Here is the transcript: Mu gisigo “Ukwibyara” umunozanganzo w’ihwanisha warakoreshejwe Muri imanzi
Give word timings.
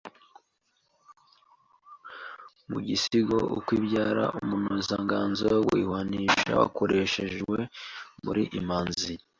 Mu 2.69 2.79
gisigo 2.87 3.37
“Ukwibyara” 3.57 4.25
umunozanganzo 4.41 5.49
w’ihwanisha 5.67 6.49
warakoreshejwe 6.57 7.57
Muri 8.25 8.43
imanzi 8.59 9.13